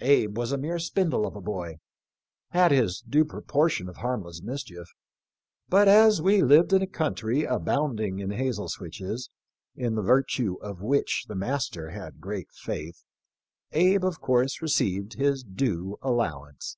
Abe 0.00 0.36
was 0.36 0.52
a 0.52 0.58
mere 0.58 0.78
spindle 0.78 1.26
of 1.26 1.34
a 1.34 1.40
boy, 1.40 1.78
had 2.50 2.70
his 2.70 3.00
due 3.00 3.24
proportion 3.24 3.88
of 3.88 3.96
harmless 3.96 4.42
mis 4.42 4.62
chief, 4.62 4.86
but 5.70 5.88
as 5.88 6.20
we 6.20 6.42
lived 6.42 6.74
in 6.74 6.82
a 6.82 6.86
country 6.86 7.44
abounding 7.44 8.18
in 8.18 8.30
hazel 8.30 8.68
switches, 8.68 9.30
in 9.74 9.94
the 9.94 10.02
virtue 10.02 10.56
of 10.60 10.82
which 10.82 11.24
the 11.28 11.34
master 11.34 11.88
had 11.92 12.20
great 12.20 12.52
faith, 12.52 13.04
Abe 13.72 14.04
of 14.04 14.20
course 14.20 14.60
received 14.60 15.14
his 15.14 15.42
due 15.42 15.96
allowance." 16.02 16.76